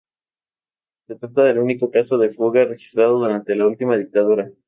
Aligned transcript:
Se 1.05 1.13
trata 1.13 1.43
del 1.43 1.59
único 1.59 1.91
caso 1.91 2.17
de 2.17 2.33
fuga 2.33 2.65
registrado 2.65 3.19
durante 3.19 3.55
la 3.55 3.67
última 3.67 3.95
dictadura. 3.97 4.49